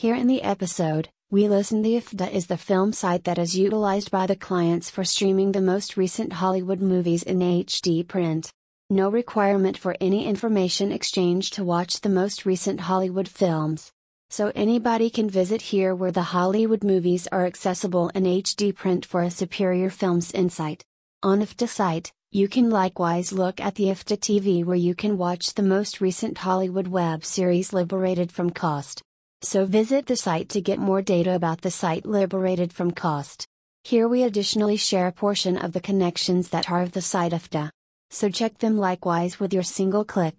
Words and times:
Here 0.00 0.14
in 0.14 0.28
the 0.28 0.40
episode, 0.40 1.10
we 1.30 1.46
listen 1.46 1.82
the 1.82 2.00
Afdah 2.00 2.32
is 2.32 2.46
the 2.46 2.56
film 2.56 2.94
site 2.94 3.24
that 3.24 3.36
is 3.36 3.54
utilized 3.54 4.10
by 4.10 4.26
the 4.26 4.34
clients 4.34 4.88
for 4.88 5.04
streaming 5.04 5.52
the 5.52 5.60
most 5.60 5.98
recent 5.98 6.32
Hollywood 6.32 6.80
movies 6.80 7.22
in 7.22 7.40
HD 7.40 8.08
print. 8.08 8.50
No 8.88 9.10
requirement 9.10 9.76
for 9.76 9.98
any 10.00 10.24
information 10.24 10.90
exchange 10.90 11.50
to 11.50 11.64
watch 11.64 12.00
the 12.00 12.08
most 12.08 12.46
recent 12.46 12.80
Hollywood 12.80 13.28
films. 13.28 13.92
So 14.30 14.50
anybody 14.54 15.10
can 15.10 15.28
visit 15.28 15.60
here 15.60 15.94
where 15.94 16.12
the 16.12 16.32
Hollywood 16.32 16.82
movies 16.82 17.28
are 17.30 17.44
accessible 17.44 18.08
in 18.14 18.24
HD 18.24 18.74
print 18.74 19.04
for 19.04 19.20
a 19.20 19.30
superior 19.30 19.90
film's 19.90 20.32
insight. 20.32 20.82
On 21.22 21.42
Afdah 21.42 21.68
site, 21.68 22.10
you 22.32 22.48
can 22.48 22.70
likewise 22.70 23.34
look 23.34 23.60
at 23.60 23.74
the 23.74 23.88
Afdah 23.88 24.16
TV 24.16 24.64
where 24.64 24.76
you 24.76 24.94
can 24.94 25.18
watch 25.18 25.52
the 25.52 25.62
most 25.62 26.00
recent 26.00 26.38
Hollywood 26.38 26.88
web 26.88 27.22
series 27.22 27.74
liberated 27.74 28.32
from 28.32 28.48
cost. 28.48 29.02
So 29.42 29.64
visit 29.64 30.04
the 30.04 30.16
site 30.16 30.50
to 30.50 30.60
get 30.60 30.78
more 30.78 31.00
data 31.00 31.34
about 31.34 31.62
the 31.62 31.70
site 31.70 32.04
liberated 32.04 32.74
from 32.74 32.90
cost. 32.90 33.46
Here 33.84 34.06
we 34.06 34.22
additionally 34.22 34.76
share 34.76 35.06
a 35.06 35.12
portion 35.12 35.56
of 35.56 35.72
the 35.72 35.80
connections 35.80 36.50
that 36.50 36.70
are 36.70 36.82
of 36.82 36.92
the 36.92 37.00
site 37.00 37.32
Afdah. 37.32 37.70
So 38.10 38.28
check 38.28 38.58
them 38.58 38.76
likewise 38.76 39.40
with 39.40 39.54
your 39.54 39.62
single 39.62 40.04
click. 40.04 40.34